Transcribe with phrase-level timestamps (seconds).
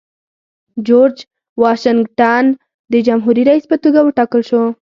[0.87, 1.17] جورج
[1.61, 2.45] واشنګټن
[2.91, 4.63] د جمهوري رئیس په توګه وټاکل شو.